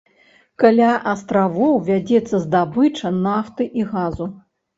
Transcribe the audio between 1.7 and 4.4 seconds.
вядзецца здабыча нафты і газу.